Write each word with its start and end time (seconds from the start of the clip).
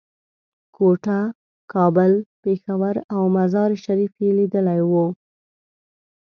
کوټه، 0.75 1.19
کابل، 1.73 2.11
پېښور 2.43 2.95
او 3.13 3.21
مزار 3.37 3.71
شریف 3.83 4.13
یې 4.23 4.29
لیدلي 4.39 4.81
وو. 4.91 5.05